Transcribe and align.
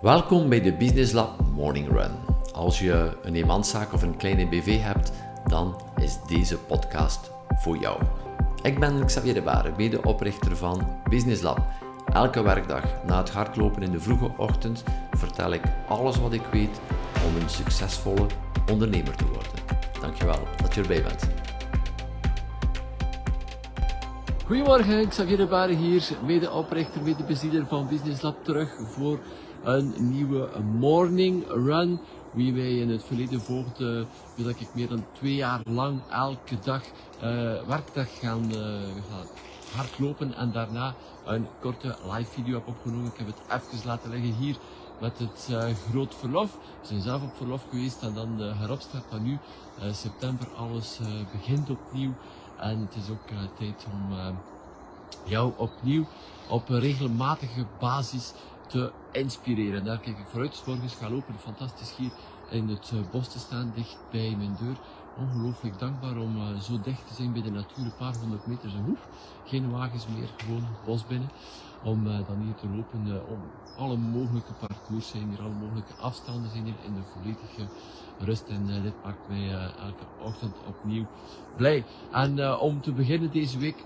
Welkom 0.00 0.48
bij 0.48 0.60
de 0.60 0.72
Business 0.72 1.12
Lab 1.12 1.40
Morning 1.54 1.88
Run. 1.88 2.10
Als 2.52 2.78
je 2.78 3.18
een 3.22 3.34
eenmanszaak 3.34 3.92
of 3.92 4.02
een 4.02 4.16
kleine 4.16 4.48
BV 4.48 4.80
hebt, 4.80 5.12
dan 5.46 5.80
is 5.96 6.18
deze 6.26 6.58
podcast 6.58 7.30
voor 7.48 7.76
jou. 7.76 8.02
Ik 8.62 8.78
ben 8.78 9.06
Xavier 9.06 9.34
de 9.34 9.42
Baren, 9.42 9.74
medeoprichter 9.76 10.56
van 10.56 11.00
Business 11.08 11.42
Lab. 11.42 11.60
Elke 12.12 12.42
werkdag 12.42 12.84
na 13.06 13.18
het 13.18 13.30
hardlopen 13.30 13.82
in 13.82 13.90
de 13.90 14.00
vroege 14.00 14.30
ochtend 14.36 14.84
vertel 15.10 15.52
ik 15.52 15.62
alles 15.88 16.18
wat 16.18 16.32
ik 16.32 16.46
weet 16.52 16.80
om 17.26 17.42
een 17.42 17.50
succesvolle 17.50 18.26
ondernemer 18.70 19.16
te 19.16 19.26
worden. 19.26 19.52
Dankjewel 20.00 20.48
dat 20.62 20.74
je 20.74 20.80
erbij 20.80 21.02
bent. 21.02 21.28
Goedemorgen, 24.46 25.08
Xavier 25.08 25.36
de 25.36 25.46
Baren 25.46 25.76
hier, 25.76 26.08
medeoprichter, 26.26 27.02
medebezieler 27.02 27.66
van 27.66 27.88
Business 27.88 28.22
Lab, 28.22 28.44
terug 28.44 28.76
voor 28.94 29.18
een 29.62 29.94
nieuwe 29.98 30.48
morning 30.78 31.46
run. 31.48 32.00
Wie 32.32 32.52
mij 32.52 32.78
in 32.78 32.88
het 32.90 33.04
verleden 33.04 33.40
volgde, 33.40 34.06
weet 34.36 34.46
dat 34.46 34.60
ik 34.60 34.74
meer 34.74 34.88
dan 34.88 35.04
twee 35.12 35.34
jaar 35.34 35.60
lang 35.64 36.00
elke 36.10 36.58
dag 36.64 36.82
uh, 36.82 37.22
werkdag 37.66 38.18
gaan, 38.18 38.44
uh, 38.50 38.58
gaan 39.10 39.26
hardlopen 39.74 40.34
en 40.34 40.52
daarna 40.52 40.94
een 41.24 41.46
korte 41.60 41.96
live 42.10 42.30
video 42.30 42.54
heb 42.54 42.68
opgenomen. 42.68 43.06
Ik 43.06 43.18
heb 43.18 43.26
het 43.26 43.62
even 43.62 43.86
laten 43.86 44.10
liggen 44.10 44.34
hier 44.34 44.56
met 45.00 45.18
het 45.18 45.48
uh, 45.50 45.64
groot 45.90 46.14
verlof. 46.14 46.52
We 46.80 46.86
zijn 46.86 47.00
zelf 47.00 47.22
op 47.22 47.36
verlof 47.36 47.64
geweest 47.70 48.02
en 48.02 48.14
dan 48.14 48.42
uh, 48.42 48.58
heropstart 48.60 49.04
van 49.08 49.22
nu. 49.22 49.38
September, 49.92 50.48
alles 50.56 51.00
begint 51.32 51.70
opnieuw. 51.70 52.14
En 52.56 52.78
het 52.78 52.94
is 53.04 53.10
ook 53.10 53.54
tijd 53.58 53.86
om 53.92 54.16
jou 55.24 55.52
opnieuw 55.56 56.06
op 56.48 56.68
een 56.68 56.80
regelmatige 56.80 57.66
basis 57.78 58.32
te 58.68 58.92
inspireren. 59.12 59.84
Daar 59.84 59.98
kijk 59.98 60.18
ik 60.18 60.26
vooruit. 60.26 60.62
Morgens 60.66 60.94
ga 60.94 61.10
lopen. 61.10 61.34
Fantastisch 61.38 61.96
hier 61.96 62.10
in 62.50 62.68
het 62.68 62.92
bos 63.10 63.28
te 63.28 63.38
staan, 63.38 63.72
dicht 63.74 63.98
bij 64.10 64.34
mijn 64.36 64.56
deur. 64.60 64.76
Ongelooflijk 65.18 65.78
dankbaar 65.78 66.16
om 66.16 66.36
uh, 66.36 66.58
zo 66.60 66.80
dicht 66.80 67.06
te 67.08 67.14
zijn 67.14 67.32
bij 67.32 67.42
de 67.42 67.50
natuur. 67.50 67.84
Een 67.84 67.96
paar 67.98 68.16
honderd 68.16 68.46
meter 68.46 68.70
hoef. 68.86 69.08
Geen 69.44 69.70
wagens 69.70 70.06
meer, 70.06 70.28
gewoon 70.36 70.66
bos 70.84 71.06
binnen. 71.06 71.30
Om 71.84 72.06
uh, 72.06 72.26
dan 72.26 72.40
hier 72.40 72.54
te 72.54 72.68
lopen. 72.68 73.28
Om 73.28 73.40
alle 73.76 73.96
mogelijke 73.96 74.52
parcours 74.52 75.08
zijn 75.08 75.28
hier, 75.28 75.40
alle 75.40 75.54
mogelijke 75.60 75.94
afstanden 75.94 76.50
zijn 76.50 76.64
hier 76.64 76.74
in 76.84 76.94
de 76.94 77.02
volledige 77.12 77.68
rust. 78.18 78.48
En 78.48 78.82
dit 78.82 78.94
maakt 79.04 79.28
mij 79.28 79.50
elke 79.50 80.04
ochtend 80.22 80.56
opnieuw 80.66 81.06
blij. 81.56 81.84
En 82.12 82.58
om 82.58 82.80
te 82.80 82.92
beginnen 82.92 83.30
deze 83.30 83.58
week 83.58 83.84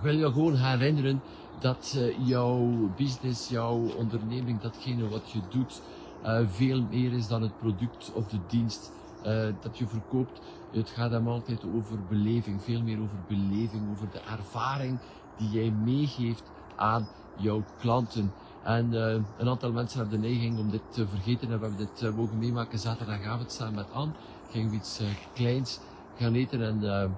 wil 0.00 0.16
je 0.16 0.32
gewoon 0.32 0.56
herinneren 0.56 1.22
dat 1.60 1.94
uh, 1.96 2.26
jouw 2.26 2.90
business, 2.96 3.48
jouw 3.48 3.94
onderneming, 3.96 4.60
datgene 4.60 5.08
wat 5.08 5.30
je 5.30 5.40
doet, 5.48 5.82
uh, 6.24 6.38
veel 6.46 6.82
meer 6.90 7.12
is 7.12 7.28
dan 7.28 7.42
het 7.42 7.58
product 7.58 8.12
of 8.14 8.26
de 8.26 8.38
dienst 8.48 8.92
uh, 9.26 9.46
dat 9.60 9.78
je 9.78 9.86
verkoopt. 9.86 10.40
Het 10.72 10.90
gaat 10.90 11.10
hem 11.10 11.28
altijd 11.28 11.64
over 11.74 11.98
beleving, 12.08 12.62
veel 12.62 12.82
meer 12.82 13.00
over 13.00 13.18
beleving, 13.28 13.90
over 13.90 14.10
de 14.10 14.20
ervaring 14.20 14.98
die 15.36 15.50
jij 15.50 15.70
meegeeft 15.70 16.42
aan 16.76 17.08
jouw 17.36 17.64
klanten. 17.78 18.32
En 18.62 18.92
een 19.38 19.48
aantal 19.48 19.72
mensen 19.72 20.00
hebben 20.00 20.20
de 20.20 20.28
neiging 20.28 20.58
om 20.58 20.70
dit 20.70 20.82
te 20.90 21.06
vergeten 21.06 21.50
en 21.50 21.60
we 21.60 21.66
hebben 21.66 21.86
dit 21.86 22.16
mogen 22.16 22.38
meemaken 22.38 22.78
zaterdagavond 22.78 23.52
samen 23.52 23.74
met 23.74 23.92
Anne. 23.92 24.12
Gingen 24.50 24.70
we 24.70 24.76
iets 24.76 25.00
kleins 25.34 25.80
gaan 26.16 26.34
eten 26.34 26.62
en 26.62 27.10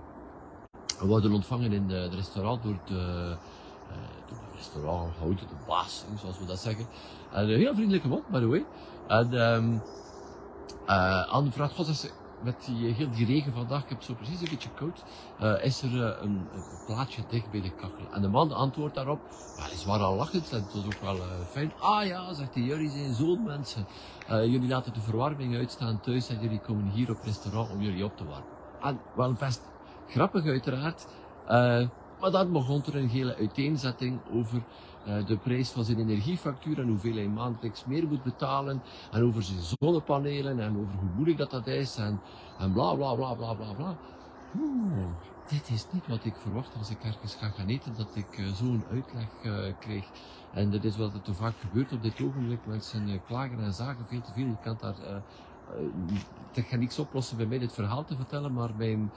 we 0.99 1.07
worden 1.07 1.33
ontvangen 1.33 1.73
in 1.73 1.91
het 1.91 2.15
restaurant 2.15 2.63
door 2.63 2.79
de 2.85 3.37
uh, 3.91 3.97
het 4.27 4.39
restaurant 4.57 5.17
houden, 5.17 5.49
de 5.49 5.55
baas, 5.67 6.05
zoals 6.21 6.39
we 6.39 6.45
dat 6.45 6.59
zeggen. 6.59 6.87
En 7.33 7.49
een 7.49 7.59
heel 7.59 7.75
vriendelijke 7.75 8.09
man, 8.09 8.23
by 8.31 8.39
the 8.39 8.47
way. 8.47 8.65
En 9.07 9.33
um, 9.33 9.83
Anne 11.29 11.51
vraagt, 11.51 11.75
god, 11.75 11.89
is, 11.89 12.11
met 12.43 12.65
die, 12.65 12.93
heel 12.93 13.11
die 13.11 13.27
regen 13.27 13.53
vandaag, 13.53 13.83
ik 13.83 13.89
heb 13.89 14.03
zo 14.03 14.15
precies 14.15 14.41
een 14.41 14.49
beetje 14.51 14.69
koud, 14.75 15.05
is 15.63 15.83
er 15.83 15.95
een, 15.95 16.21
een, 16.23 16.47
plaatje 16.87 17.23
dicht 17.29 17.51
bij 17.51 17.61
de 17.61 17.71
kachel. 17.71 18.13
En 18.13 18.23
de 18.23 18.29
man 18.29 18.53
antwoordt 18.53 18.95
daarop, 18.95 19.21
weliswaar 19.57 20.01
al 20.01 20.17
lachend, 20.17 20.53
en 20.53 20.63
het 20.63 20.75
was 20.75 20.85
ook 20.85 21.01
wel 21.01 21.17
fijn. 21.51 21.73
Ah 21.81 22.07
ja, 22.07 22.35
zegt 22.35 22.55
hij, 22.55 22.63
jullie 22.63 22.91
zijn 22.91 23.15
zo'n 23.15 23.43
mensen. 23.43 23.87
jullie 24.29 24.69
laten 24.69 24.93
de 24.93 25.01
verwarming 25.01 25.57
uitstaan 25.57 26.01
thuis 26.01 26.29
en 26.29 26.41
jullie 26.41 26.61
komen 26.61 26.91
hier 26.91 27.11
op 27.11 27.23
restaurant 27.25 27.71
om 27.71 27.83
jullie 27.83 28.05
op 28.05 28.17
te 28.17 28.25
warmen. 28.25 28.55
En 28.81 29.01
wel 29.15 29.33
best 29.33 29.61
grappig 30.09 30.47
uiteraard. 30.47 31.07
Maar 32.21 32.31
dan 32.31 32.53
begon 32.53 32.83
er 32.87 32.97
een 32.97 33.09
hele 33.09 33.37
uiteenzetting 33.37 34.19
over 34.33 34.63
uh, 35.09 35.27
de 35.27 35.37
prijs 35.37 35.71
van 35.71 35.85
zijn 35.85 35.99
energiefactuur 35.99 36.79
en 36.79 36.89
hoeveel 36.89 37.15
hij 37.15 37.29
maandelijks 37.29 37.85
meer 37.85 38.07
moet 38.07 38.23
betalen. 38.23 38.83
En 39.11 39.23
over 39.23 39.43
zijn 39.43 39.59
zonnepanelen 39.79 40.61
en 40.61 40.79
over 40.79 40.95
hoe 40.99 41.09
moeilijk 41.15 41.39
dat, 41.39 41.51
dat 41.51 41.67
is 41.67 41.97
en, 41.97 42.21
bla 42.73 42.95
bla 42.95 43.15
bla 43.15 43.35
bla 43.35 43.55
bla 43.55 43.73
bla. 43.73 43.97
Oeh, 44.59 45.07
dit 45.49 45.71
is 45.71 45.87
niet 45.91 46.07
wat 46.07 46.25
ik 46.25 46.37
verwacht 46.37 46.77
als 46.79 46.91
ik 46.91 47.05
ergens 47.05 47.35
ga 47.35 47.49
gaan 47.49 47.67
eten, 47.67 47.95
dat 47.97 48.11
ik 48.15 48.39
uh, 48.39 48.47
zo'n 48.53 48.85
uitleg 48.91 49.29
uh, 49.43 49.75
krijg. 49.79 50.05
En 50.53 50.71
dat 50.71 50.85
is 50.85 50.97
wat 50.97 51.15
er 51.15 51.23
te 51.23 51.35
vaak 51.35 51.55
gebeurt 51.61 51.93
op 51.93 52.03
dit 52.03 52.23
ogenblik. 52.23 52.67
Mensen 52.67 53.23
klagen 53.27 53.59
en 53.59 53.73
zagen 53.73 54.07
veel 54.07 54.21
te 54.21 54.33
veel. 54.33 54.47
Je 54.47 54.57
kan 54.63 54.77
daar 54.81 55.23
dat 56.53 56.65
gaat 56.65 56.81
niks 56.81 56.99
oplossen 56.99 57.37
bij 57.37 57.47
mij 57.47 57.59
dit 57.59 57.73
verhaal 57.73 58.05
te 58.05 58.17
vertellen, 58.17 58.53
maar 58.53 58.71
mijn, 58.77 59.13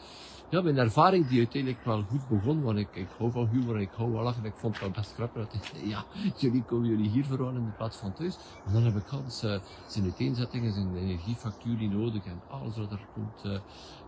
ja, 0.49 0.61
mijn 0.61 0.77
ervaring 0.77 1.27
die 1.27 1.37
uiteindelijk 1.37 1.85
wel 1.85 2.03
goed 2.03 2.27
begon, 2.27 2.61
want 2.61 2.77
ik, 2.77 2.95
ik 2.95 3.07
hou 3.17 3.31
van 3.31 3.47
humor 3.47 3.75
en 3.75 3.81
ik 3.81 3.91
hou 3.95 4.11
wel 4.11 4.23
lachen. 4.23 4.45
Ik 4.45 4.55
vond 4.55 4.73
het 4.73 4.83
wel 4.83 4.91
best 4.91 5.13
grappig 5.13 5.47
dat 5.47 5.53
ik, 5.53 5.71
ja, 5.83 6.03
jullie 6.37 6.63
komen 6.63 6.89
jullie 6.89 7.09
hier 7.09 7.25
verwonen 7.25 7.61
in 7.61 7.75
plaats 7.77 7.97
van 7.97 8.13
thuis. 8.13 8.37
En 8.65 8.73
dan 8.73 8.83
heb 8.83 8.95
ik 8.95 9.09
alles, 9.09 9.43
uh, 9.43 9.59
zijn 9.87 10.03
uiteenzettingen, 10.03 10.73
zijn 10.73 10.95
energiefactuur 10.95 11.77
die 11.77 11.89
nodig 11.89 12.25
en 12.25 12.41
alles 12.49 12.77
wat 12.77 12.91
er 12.91 13.05
komt 13.13 13.45
uh, 13.45 13.59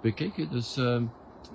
bekijken. 0.02 0.50
Dus 0.50 0.78
uh, 0.78 1.02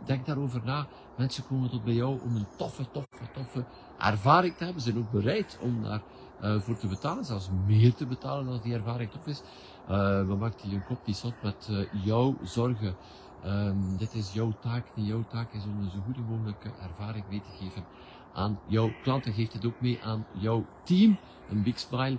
denk 0.05 0.27
daarover 0.27 0.61
na. 0.65 0.87
Mensen 1.17 1.47
komen 1.47 1.71
tot 1.71 1.85
bij 1.85 1.95
jou 1.95 2.21
om 2.23 2.37
een 2.37 2.47
toffe, 2.57 2.91
toffe, 2.91 3.31
toffe 3.35 3.65
ervaring 3.99 4.57
te 4.57 4.65
hebben. 4.65 4.83
Ze 4.83 4.91
zijn 4.91 5.03
ook 5.03 5.11
bereid 5.11 5.59
om 5.61 5.83
daar 5.83 6.03
uh, 6.43 6.61
voor 6.61 6.77
te 6.77 6.87
betalen, 6.87 7.25
zelfs 7.25 7.49
meer 7.67 7.95
te 7.95 8.07
betalen 8.07 8.49
als 8.49 8.63
die 8.63 8.75
ervaring 8.75 9.11
tof 9.11 9.27
is. 9.27 9.43
Uh, 9.91 10.27
we 10.27 10.37
maken 10.39 10.71
je 10.71 10.77
een 10.77 10.85
kop 10.85 11.05
die 11.05 11.17
met 11.43 11.69
uh, 11.71 12.05
jouw 12.05 12.37
zorgen. 12.43 12.97
Um, 13.47 13.97
dit 13.97 14.15
is 14.15 14.33
jouw 14.33 14.53
taak. 14.61 14.87
niet 14.95 15.07
jouw 15.07 15.25
taak 15.29 15.53
is 15.53 15.65
om 15.65 15.79
een 15.79 15.91
zo 15.91 15.99
goede 16.05 16.21
mogelijke 16.21 16.71
ervaring 16.83 17.25
mee 17.29 17.41
te 17.41 17.65
geven 17.65 17.85
aan 18.35 18.59
jouw 18.67 18.91
klanten. 19.03 19.33
Geeft 19.33 19.53
het 19.53 19.67
ook 19.67 19.81
mee 19.81 20.01
aan 20.03 20.27
jouw 20.33 20.67
team. 20.85 21.19
Een 21.51 21.63
big 21.63 21.79
smile 21.79 22.19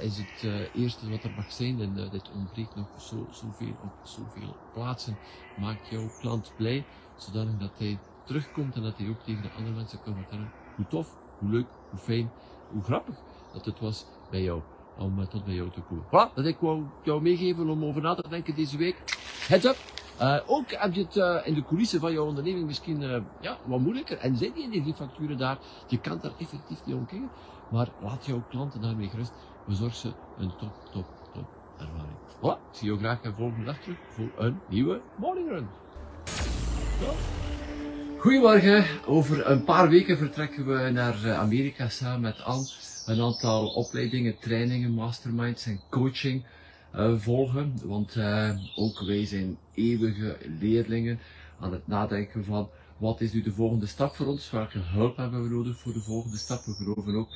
is 0.00 0.18
het 0.18 0.70
eerste 0.74 1.10
wat 1.10 1.24
er 1.24 1.32
mag 1.36 1.52
zijn. 1.52 1.80
En 1.80 1.94
dit 2.10 2.30
ontbreekt 2.34 2.74
nog 2.74 2.86
zo, 2.98 3.26
zoveel 3.30 3.76
op 3.82 3.92
zoveel 4.02 4.56
plaatsen. 4.72 5.16
Maak 5.60 5.82
jouw 5.90 6.08
klant 6.20 6.52
blij, 6.56 6.84
zodanig 7.16 7.58
dat 7.58 7.78
hij 7.78 7.98
terugkomt 8.24 8.76
en 8.76 8.82
dat 8.82 8.98
hij 8.98 9.08
ook 9.08 9.22
tegen 9.22 9.42
de 9.42 9.50
andere 9.56 9.76
mensen 9.76 10.02
kan 10.02 10.14
vertellen 10.14 10.52
hoe 10.76 10.86
tof, 10.86 11.16
hoe 11.38 11.50
leuk, 11.50 11.68
hoe 11.90 11.98
fijn, 11.98 12.30
hoe 12.70 12.82
grappig 12.82 13.16
dat 13.52 13.64
het 13.64 13.80
was 13.80 14.06
bij 14.30 14.42
jou 14.42 14.60
om 14.98 15.18
uh, 15.18 15.26
tot 15.26 15.44
bij 15.44 15.54
jou 15.54 15.70
te 15.70 15.80
komen. 15.80 16.04
Voilà, 16.06 16.34
dat 16.34 16.44
ik 16.46 16.56
wou 16.60 16.82
jou 17.02 17.22
meegeven 17.22 17.68
om 17.68 17.84
over 17.84 18.02
na 18.02 18.14
te 18.14 18.28
denken 18.28 18.54
deze 18.54 18.76
week. 18.76 18.96
Heads 19.48 19.64
up! 19.64 19.76
Uh, 20.20 20.38
ook 20.46 20.70
heb 20.70 20.94
je 20.94 21.02
het 21.02 21.16
uh, 21.16 21.36
in 21.44 21.54
de 21.54 21.64
coulissen 21.64 22.00
van 22.00 22.12
jouw 22.12 22.26
onderneming 22.26 22.66
misschien 22.66 23.24
ja, 23.40 23.58
wat 23.64 23.80
moeilijker. 23.80 24.18
En 24.18 24.36
zijn 24.36 24.52
die 24.52 24.64
energiefacturen 24.64 25.38
daar? 25.38 25.58
Je 25.86 26.00
kan 26.00 26.18
daar 26.22 26.32
effectief 26.38 26.84
niet 26.84 26.94
omkijken. 26.94 27.30
Maar 27.70 27.88
laat 28.02 28.26
jouw 28.26 28.42
klanten 28.48 28.80
daarmee 28.80 29.08
gerust. 29.08 29.32
Bezorg 29.66 29.94
ze 29.94 30.12
een 30.38 30.56
top, 30.56 30.72
top, 30.92 31.06
top 31.32 31.46
ervaring. 31.78 32.16
Voilà, 32.36 32.70
ik 32.70 32.76
zie 32.78 32.86
jou 32.86 32.98
graag 32.98 33.20
volgende 33.36 33.64
dag 33.64 33.78
terug 33.80 33.96
voor 34.08 34.30
een 34.36 34.60
nieuwe 34.68 35.00
Morning 35.16 35.48
Run. 35.48 35.68
Goedemorgen. 38.18 38.84
Over 39.06 39.46
een 39.46 39.64
paar 39.64 39.88
weken 39.88 40.18
vertrekken 40.18 40.66
we 40.66 40.90
naar 40.90 41.34
Amerika 41.34 41.88
samen 41.88 42.20
met 42.20 42.42
Anne 42.42 42.64
een 43.12 43.22
aantal 43.22 43.68
opleidingen, 43.68 44.38
trainingen, 44.38 44.90
masterminds 44.90 45.66
en 45.66 45.80
coaching 45.90 46.44
uh, 46.94 47.18
volgen. 47.18 47.74
Want 47.84 48.16
uh, 48.16 48.50
ook 48.76 49.00
wij 49.06 49.26
zijn 49.26 49.58
eeuwige 49.74 50.36
leerlingen 50.60 51.18
aan 51.60 51.72
het 51.72 51.86
nadenken 51.86 52.44
van 52.44 52.68
wat 52.96 53.20
is 53.20 53.32
nu 53.32 53.42
de 53.42 53.52
volgende 53.52 53.86
stap 53.86 54.14
voor 54.14 54.26
ons? 54.26 54.50
Welke 54.50 54.78
hulp 54.78 55.16
hebben 55.16 55.42
we 55.42 55.48
nodig 55.48 55.78
voor 55.78 55.92
de 55.92 56.00
volgende 56.00 56.36
stap? 56.36 56.64
We 56.64 56.72
geloven 56.72 57.14
ook 57.14 57.28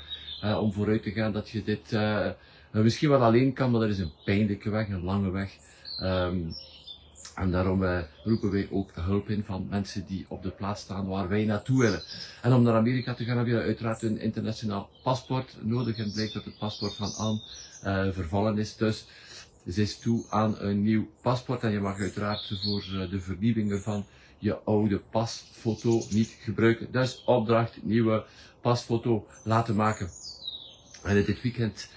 uh, 0.44 0.58
om 0.60 0.72
vooruit 0.72 1.02
te 1.02 1.10
gaan 1.10 1.32
dat 1.32 1.48
je 1.48 1.62
dit 1.62 1.98
misschien 2.70 3.08
wel 3.08 3.22
alleen 3.22 3.52
kan, 3.52 3.70
maar 3.70 3.80
dat 3.80 3.90
is 3.90 3.98
een 3.98 4.12
pijnlijke 4.24 4.70
weg, 4.70 4.88
een 4.88 5.04
lange 5.04 5.30
weg. 5.30 5.56
Um, 6.02 6.54
en 7.36 7.50
daarom 7.50 7.82
uh, 7.82 7.98
roepen 8.24 8.50
wij 8.50 8.68
ook 8.70 8.90
hulp 8.94 9.28
in 9.28 9.44
van 9.44 9.66
mensen 9.70 10.06
die 10.06 10.26
op 10.28 10.42
de 10.42 10.50
plaats 10.50 10.82
staan 10.82 11.06
waar 11.06 11.28
wij 11.28 11.44
naartoe 11.44 11.80
willen. 11.80 12.02
En 12.42 12.52
om 12.52 12.62
naar 12.62 12.74
Amerika 12.74 13.14
te 13.14 13.24
gaan 13.24 13.38
heb 13.38 13.46
je 13.46 13.60
uiteraard 13.60 14.02
een 14.02 14.20
internationaal 14.20 14.90
paspoort 15.02 15.56
nodig. 15.60 15.98
En 15.98 16.12
blijkt 16.12 16.32
dat 16.32 16.44
het 16.44 16.58
paspoort 16.58 16.94
van 16.94 17.14
Anne 17.14 17.40
uh, 17.84 18.12
vervallen 18.12 18.58
is. 18.58 18.76
Dus 18.76 19.06
ze 19.68 19.82
is 19.82 19.98
toe 19.98 20.24
aan 20.30 20.58
een 20.58 20.82
nieuw 20.82 21.08
paspoort. 21.20 21.62
En 21.62 21.70
je 21.70 21.80
mag 21.80 21.98
uiteraard 21.98 22.60
voor 22.62 22.84
uh, 22.92 23.10
de 23.10 23.20
vernieuwing 23.20 23.70
ervan 23.70 24.06
je 24.38 24.58
oude 24.64 24.98
pasfoto 24.98 26.02
niet 26.10 26.36
gebruiken. 26.40 26.92
Dus 26.92 27.22
opdracht, 27.24 27.78
nieuwe 27.82 28.24
pasfoto 28.60 29.26
laten 29.44 29.74
maken. 29.74 30.08
En 31.02 31.14
dit 31.14 31.42
weekend 31.42 31.88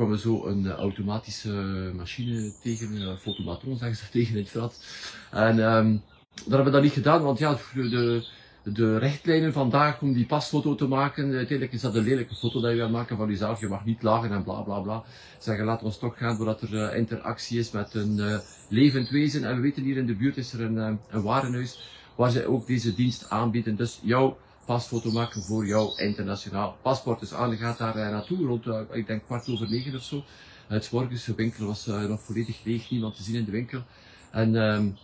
kwamen 0.00 0.18
we 0.18 0.28
zo 0.28 0.46
een 0.46 0.70
automatische 0.70 1.52
machine 1.96 2.52
tegen, 2.62 3.00
een 3.00 3.18
fotomatron 3.18 3.76
zeggen 3.76 3.96
ze 3.96 4.10
tegen 4.18 4.36
het 4.36 4.48
veld. 4.48 4.84
En 5.30 5.58
um, 5.58 6.02
dat 6.34 6.46
hebben 6.46 6.64
we 6.64 6.70
dan 6.70 6.82
niet 6.82 6.92
gedaan, 6.92 7.22
want 7.22 7.38
ja, 7.38 7.58
de, 7.74 8.26
de 8.62 8.98
richtlijnen 8.98 9.52
vandaag 9.52 10.00
om 10.00 10.12
die 10.12 10.26
pasfoto 10.26 10.74
te 10.74 10.86
maken, 10.86 11.24
uiteindelijk 11.24 11.72
is 11.72 11.80
dat 11.80 11.94
een 11.94 12.04
lelijke 12.04 12.34
foto 12.34 12.60
dat 12.60 12.72
je 12.72 12.78
gaat 12.78 12.90
maken 12.90 13.16
van 13.16 13.28
jezelf. 13.28 13.60
Je 13.60 13.68
mag 13.68 13.84
niet 13.84 14.02
lachen 14.02 14.30
en 14.32 14.42
bla 14.42 14.60
bla 14.60 14.78
bla. 14.78 15.02
Zeggen, 15.38 15.64
laten 15.64 15.86
we 15.86 15.98
toch 15.98 16.18
gaan 16.18 16.36
doordat 16.36 16.62
er 16.62 16.94
interactie 16.94 17.58
is 17.58 17.70
met 17.70 17.94
een 17.94 18.40
levend 18.68 19.08
wezen. 19.08 19.44
En 19.44 19.54
we 19.54 19.60
weten 19.60 19.82
hier 19.82 19.96
in 19.96 20.06
de 20.06 20.14
buurt 20.14 20.36
is 20.36 20.52
er 20.52 20.60
een, 20.60 20.76
een 21.10 21.22
warenhuis 21.22 21.88
waar 22.14 22.30
zij 22.30 22.46
ook 22.46 22.66
deze 22.66 22.94
dienst 22.94 23.30
aanbieden. 23.30 23.76
Dus 23.76 24.00
jouw 24.02 24.36
pasfoto 24.70 25.10
maken 25.10 25.42
voor 25.42 25.66
jouw 25.66 25.96
internationaal 25.96 26.76
paspoort. 26.82 27.20
Dus 27.20 27.32
Anne 27.32 27.56
gaat 27.56 27.78
daar 27.78 27.94
naartoe 27.94 28.46
rond, 28.46 28.66
ik 28.92 29.06
denk 29.06 29.24
kwart 29.24 29.48
over 29.48 29.70
negen 29.70 29.94
of 29.94 30.02
zo. 30.02 30.24
Het 30.66 30.90
morgens, 30.90 31.24
de 31.24 31.34
winkel 31.34 31.66
was 31.66 31.86
nog 31.86 32.20
volledig 32.20 32.64
leeg, 32.64 32.90
niemand 32.90 33.16
te 33.16 33.22
zien 33.22 33.34
in 33.34 33.44
de 33.44 33.50
winkel. 33.50 33.82
En 34.30 34.54
um, 34.54 34.96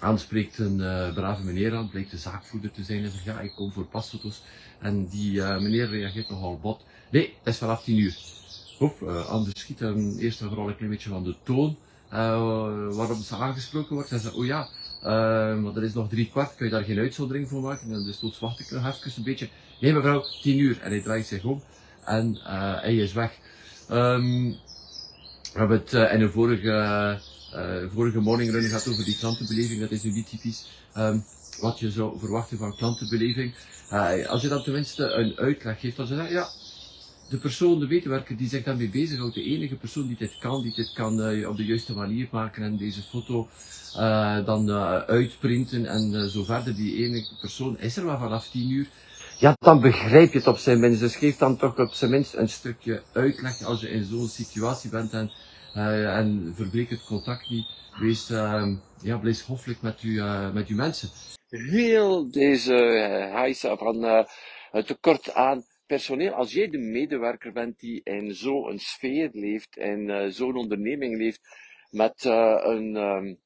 aanspreekt 0.00 0.58
een 0.58 0.76
brave 1.14 1.42
meneer 1.42 1.76
aan, 1.76 1.88
blijkt 1.88 2.10
de 2.10 2.16
zaakvoerder 2.16 2.70
te 2.70 2.84
zijn 2.84 3.04
en 3.04 3.10
zegt 3.10 3.24
ja, 3.24 3.40
ik 3.40 3.52
kom 3.54 3.72
voor 3.72 3.84
pasfoto's. 3.84 4.42
En 4.78 5.06
die 5.08 5.42
meneer 5.42 5.88
reageert 5.88 6.30
nogal 6.30 6.58
bot. 6.58 6.84
Nee, 7.10 7.34
het 7.42 7.54
is 7.54 7.58
vanaf 7.58 7.82
10 7.82 7.98
uur. 7.98 8.16
Hop, 8.78 9.02
anders 9.28 9.60
schiet 9.60 9.78
hem 9.78 10.18
eerst 10.18 10.40
en 10.40 10.48
vooral 10.48 10.68
een 10.68 10.76
klein 10.76 10.90
beetje 10.90 11.08
van 11.08 11.24
de 11.24 11.36
toon 11.42 11.76
waarop 12.94 13.16
ze 13.16 13.36
aangesproken 13.36 13.94
wordt. 13.94 14.10
En 14.10 14.20
zegt, 14.20 14.34
oh 14.34 14.46
ja, 14.46 14.68
maar 15.02 15.76
er 15.76 15.84
is 15.84 15.94
nog 15.94 16.08
drie 16.08 16.28
kwart, 16.30 16.54
kun 16.56 16.66
je 16.66 16.72
daar 16.72 16.84
geen 16.84 16.98
uitzondering 16.98 17.48
voor 17.48 17.62
maken? 17.62 17.92
En 17.92 18.04
dus 18.04 18.18
tot 18.18 18.38
wacht 18.38 18.60
ik 18.60 18.70
nog 18.70 18.86
even 18.86 19.12
een 19.16 19.22
beetje. 19.22 19.48
Nee 19.80 19.92
mevrouw, 19.92 20.24
10 20.42 20.58
uur. 20.58 20.78
En 20.80 20.90
hij 20.90 21.00
draait 21.00 21.26
zich 21.26 21.44
om 21.44 21.62
en 22.04 22.38
hij 22.80 22.96
is 22.96 23.12
weg. 23.12 23.38
Um, 23.90 24.56
we 25.52 25.58
hebben 25.58 25.78
het 25.78 25.92
in 25.92 26.18
de 26.18 26.30
vorige 26.30 27.18
uh, 27.54 27.90
vorige 27.94 28.20
morning 28.20 28.70
gaat 28.70 28.88
over 28.88 29.04
die 29.04 29.16
klantenbeleving. 29.18 29.80
Dat 29.80 29.90
is 29.90 30.02
nu 30.02 30.10
niet 30.10 30.28
typisch 30.28 30.66
um, 30.96 31.24
wat 31.60 31.78
je 31.78 31.90
zou 31.90 32.18
verwachten 32.18 32.58
van 32.58 32.76
klantenbeleving. 32.76 33.54
Als 34.28 34.42
je 34.42 34.48
dan 34.48 34.62
tenminste 34.62 35.04
een 35.04 35.36
uitleg 35.36 35.80
geeft, 35.80 35.96
dan 35.96 36.06
zeg 36.06 36.28
je 36.28 36.34
ja, 36.34 36.48
de 37.28 37.36
persoon, 37.36 37.80
de 37.80 37.86
medewerker 37.86 38.36
die 38.36 38.48
zich 38.48 38.64
daarmee 38.64 38.88
bezighoudt, 38.88 39.34
de 39.34 39.42
enige 39.42 39.74
persoon 39.74 40.06
die 40.06 40.16
dit 40.16 40.38
kan, 40.38 40.62
die 40.62 40.74
dit 40.74 40.92
kan 40.92 41.32
uh, 41.32 41.48
op 41.48 41.56
de 41.56 41.64
juiste 41.64 41.94
manier 41.94 42.28
maken 42.30 42.62
en 42.62 42.76
deze 42.76 43.02
foto 43.02 43.48
uh, 43.96 44.44
dan 44.44 44.68
uh, 44.68 44.96
uitprinten 44.96 45.86
en 45.86 46.30
zo 46.30 46.44
verder, 46.44 46.74
die 46.74 47.04
enige 47.04 47.36
persoon 47.40 47.78
is 47.78 47.96
er 47.96 48.04
maar 48.04 48.18
vanaf 48.18 48.48
10 48.48 48.70
uur. 48.70 48.86
Ja, 49.38 49.56
dan 49.58 49.80
begrijp 49.80 50.32
je 50.32 50.38
het 50.38 50.46
op 50.46 50.58
zijn 50.58 50.80
minst. 50.80 51.00
Dus 51.00 51.16
geef 51.16 51.36
dan 51.36 51.56
toch 51.56 51.78
op 51.78 51.92
zijn 51.92 52.10
minst 52.10 52.34
een 52.34 52.48
stukje 52.48 53.02
uitleg 53.12 53.62
als 53.62 53.80
je 53.80 53.88
in 53.88 54.04
zo'n 54.04 54.28
situatie 54.28 54.90
bent 54.90 55.12
en 55.12 55.30
en 55.76 56.52
verbreek 56.56 56.90
het 56.90 57.04
contact 57.04 57.50
niet. 57.50 57.66
Wees, 58.00 58.30
uh, 58.30 58.66
ja, 59.02 59.20
wees 59.20 59.42
hoffelijk 59.42 59.82
met, 59.82 60.02
uh, 60.02 60.52
met 60.52 60.68
uw 60.68 60.76
mensen. 60.76 61.08
Heel 61.48 62.30
deze 62.30 62.74
uh, 63.60 63.76
van 63.78 64.26
het 64.70 64.86
tekort 64.86 65.34
aan 65.34 65.64
personeel. 65.86 66.32
Als 66.32 66.52
jij 66.52 66.68
de 66.68 66.78
medewerker 66.78 67.52
bent 67.52 67.78
die 67.78 68.00
in 68.04 68.34
zo'n 68.34 68.78
sfeer 68.78 69.28
leeft, 69.32 69.76
in 69.76 70.08
uh, 70.08 70.26
zo'n 70.28 70.56
onderneming 70.56 71.16
leeft, 71.16 71.40
met 71.90 72.24
uh, 72.24 72.56
een, 72.62 72.96
um, 72.96 73.40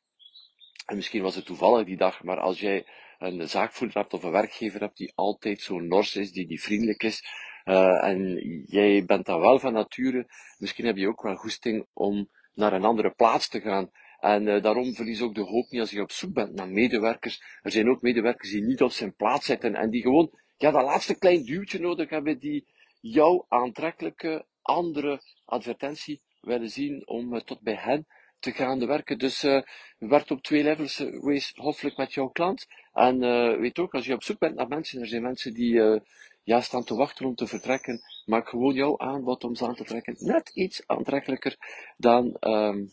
en 0.87 0.97
misschien 0.97 1.23
was 1.23 1.35
het 1.35 1.47
toevallig 1.47 1.87
die 1.87 1.97
dag, 1.97 2.23
maar 2.23 2.41
als 2.41 2.61
jij 2.61 2.87
een 3.19 3.49
zaakvoerder 3.49 3.97
hebt 3.97 4.13
of 4.13 4.23
een 4.23 4.31
werkgever 4.31 4.81
hebt 4.81 4.97
die 4.97 5.13
altijd 5.15 5.61
zo 5.61 5.81
nors 5.81 6.17
is, 6.17 6.33
die, 6.33 6.47
die 6.47 6.63
vriendelijk 6.63 7.03
is, 7.03 7.25
uh, 7.65 8.05
en 8.05 8.35
jij 8.67 9.05
bent 9.05 9.27
dan 9.27 9.41
wel 9.41 9.59
van 9.59 9.73
nature, 9.73 10.27
misschien 10.59 10.87
heb 10.87 10.97
je 10.97 11.09
ook 11.09 11.23
wel 11.23 11.37
goesting 11.37 11.87
om 11.93 12.29
naar 12.55 12.73
een 12.73 12.85
andere 12.85 13.11
plaats 13.11 13.49
te 13.49 13.61
gaan. 13.61 13.91
En 14.21 14.45
daarom 14.45 14.95
verlies 14.95 15.23
ook 15.23 15.35
de 15.35 15.41
hoop 15.41 15.71
niet 15.71 15.81
als 15.81 15.91
je 15.91 16.03
op 16.03 16.13
zoek 16.13 16.33
bent 16.33 16.55
naar 16.55 16.69
medewerkers. 16.69 17.43
Er 17.63 17.71
zijn 17.71 17.89
ook 17.89 18.03
medewerkers 18.03 18.51
die 18.51 18.63
niet 18.63 18.83
op 18.83 18.91
zijn 18.91 19.15
plaats 19.15 19.47
zitten 19.47 19.75
en 19.75 19.91
die 19.91 20.03
gewoon 20.03 20.31
ja, 20.61 20.71
dat 20.71 20.85
laatste 20.85 21.19
klein 21.19 21.45
duwtje 21.45 21.81
nodig 21.81 22.11
hebben 22.11 22.39
die 22.39 22.67
jouw 23.01 23.45
aantrekkelijke 23.49 24.47
andere 24.63 25.21
advertentie 25.45 26.21
willen 26.41 26.71
zien 26.71 27.09
om 27.09 27.35
uh, 27.35 27.41
tot 27.41 27.61
bij 27.61 27.75
hen 27.75 28.07
te 28.39 28.53
gaan 28.53 28.87
werken. 28.87 29.19
Dus 29.19 29.45
uh, 29.45 29.63
werk 29.99 30.31
op 30.31 30.43
twee 30.43 30.63
levels, 30.63 30.99
wees 31.21 31.53
hoffelijk 31.55 31.97
met 31.97 32.13
jouw 32.13 32.29
klant. 32.29 32.67
En 32.93 33.23
uh, 33.23 33.59
weet 33.59 33.79
ook, 33.79 33.95
als 33.95 34.07
je 34.07 34.15
op 34.15 34.23
zoek 34.23 34.39
bent 34.39 34.55
naar 34.55 34.69
mensen, 34.69 35.01
er 35.01 35.07
zijn 35.07 35.23
mensen 35.23 35.55
die 35.55 35.73
uh, 35.73 36.01
ja, 36.43 36.61
staan 36.61 36.85
te 36.85 36.95
wachten 36.95 37.27
om 37.27 37.35
te 37.35 37.47
vertrekken. 37.47 38.01
Maak 38.25 38.49
gewoon 38.49 38.75
jouw 38.75 38.99
aanbod 38.99 39.45
om 39.45 39.55
ze 39.55 39.67
aan 39.67 39.75
te 39.75 39.85
trekken 39.85 40.17
net 40.19 40.51
iets 40.55 40.83
aantrekkelijker 40.87 41.57
dan 41.97 42.37
um, 42.41 42.93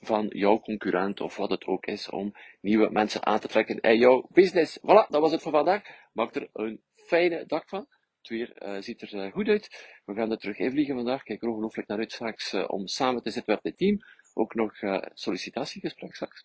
van 0.00 0.26
jouw 0.28 0.60
concurrent 0.60 1.20
of 1.20 1.36
wat 1.36 1.50
het 1.50 1.66
ook 1.66 1.86
is 1.86 2.10
om 2.10 2.34
nieuwe 2.60 2.90
mensen 2.90 3.26
aan 3.26 3.40
te 3.40 3.48
trekken 3.48 3.80
in 3.80 3.98
jouw 3.98 4.26
business. 4.32 4.78
Voilà, 4.78 5.08
dat 5.08 5.20
was 5.20 5.32
het 5.32 5.42
voor 5.42 5.52
vandaag. 5.52 5.82
Maak 6.12 6.34
er 6.34 6.48
een 6.52 6.82
fijne 6.94 7.44
dag 7.46 7.68
van. 7.68 7.86
Het 8.18 8.28
weer 8.28 8.62
uh, 8.62 8.80
ziet 8.80 9.02
er 9.02 9.14
uh, 9.14 9.32
goed 9.32 9.48
uit. 9.48 10.00
We 10.04 10.14
gaan 10.14 10.30
er 10.30 10.38
terug 10.38 10.58
invliegen 10.58 10.94
vandaag. 10.94 11.22
Kijk 11.22 11.42
er 11.42 11.48
ongelooflijk 11.48 11.88
naar 11.88 11.98
uit 11.98 12.12
straks 12.12 12.52
uh, 12.52 12.64
om 12.66 12.86
samen 12.86 13.22
te 13.22 13.30
zitten 13.30 13.54
met 13.54 13.62
het 13.62 13.76
team. 13.78 13.98
Ook 14.34 14.54
nog 14.54 14.72
sollicitatiegesprek 15.14 16.14
straks. 16.14 16.44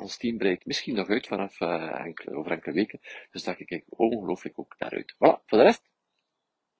Ons 0.00 0.16
team 0.16 0.38
breekt 0.38 0.66
misschien 0.66 0.94
nog 0.94 1.08
uit 1.08 1.26
vanaf 1.26 1.60
enkele, 1.60 2.36
over 2.36 2.50
enkele 2.50 2.74
weken. 2.74 3.00
Dus 3.30 3.42
daar 3.42 3.56
kijk 3.56 3.70
ik 3.70 3.84
ongelooflijk 3.88 4.58
ook 4.58 4.74
naar 4.78 4.90
uit. 4.90 5.14
Voilà, 5.14 5.44
voor 5.46 5.58
de 5.58 5.64
rest, 5.64 5.82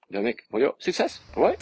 dan 0.08 0.26
ik 0.26 0.44
jou 0.48 0.74
succes. 0.76 1.20
Hoi. 1.34 1.56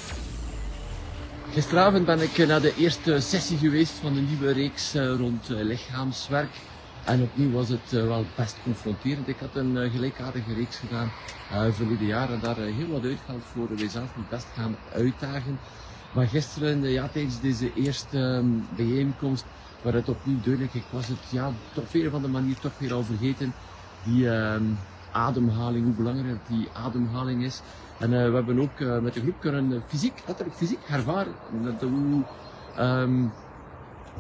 Gisteravond 1.52 2.04
ben 2.04 2.20
ik 2.20 2.46
naar 2.46 2.60
de 2.60 2.74
eerste 2.76 3.20
sessie 3.20 3.58
geweest 3.58 3.92
van 3.92 4.14
de 4.14 4.20
nieuwe 4.20 4.52
reeks 4.52 4.94
uh, 4.94 5.16
rond 5.16 5.48
lichaamswerk. 5.48 6.60
En 7.04 7.22
opnieuw 7.22 7.50
was 7.50 7.68
het 7.68 7.90
wel 7.90 8.24
best 8.36 8.56
confronterend. 8.62 9.28
Ik 9.28 9.38
had 9.40 9.54
een 9.54 9.90
gelijkaardige 9.90 10.54
reeks 10.54 10.76
gedaan 10.76 11.10
verleden 11.72 12.06
jaar 12.06 12.32
en 12.32 12.40
daar 12.40 12.56
heel 12.56 12.88
wat 12.88 13.04
uitgehaald 13.04 13.42
voor 13.52 13.68
mezelf 13.70 14.16
moet 14.16 14.28
best 14.28 14.46
gaan 14.54 14.76
uitdagen. 14.94 15.58
Maar 16.12 16.26
gisteren, 16.26 16.90
ja, 16.90 17.08
tijdens 17.12 17.40
deze 17.40 17.72
eerste 17.74 18.18
um, 18.18 18.66
bijeenkomst, 18.76 19.44
waar 19.82 19.92
het 19.92 20.08
opnieuw 20.08 20.40
duidelijk, 20.40 20.74
ik 20.74 20.84
was 20.90 21.06
het 21.06 21.18
ja, 21.30 21.52
op 21.74 21.86
een 21.92 22.06
of 22.06 22.12
andere 22.12 22.32
manier 22.32 22.58
toch 22.58 22.78
weer 22.78 22.92
al 22.92 23.04
vergeten, 23.04 23.54
die 24.04 24.24
uh, 24.24 24.54
ademhaling, 25.12 25.84
hoe 25.84 25.94
belangrijk 25.94 26.38
die 26.48 26.68
ademhaling 26.72 27.44
is. 27.44 27.60
En 27.98 28.12
uh, 28.12 28.28
we 28.28 28.34
hebben 28.34 28.60
ook 28.60 28.78
uh, 28.78 28.98
met 28.98 29.14
de 29.14 29.20
groep 29.20 29.40
kunnen 29.40 29.82
fysiek, 29.86 30.22
letterlijk 30.26 30.56
fysiek 30.56 30.78
ervaren 30.90 31.32
dat, 31.62 31.80
hoe, 31.80 32.24
um, 32.78 33.32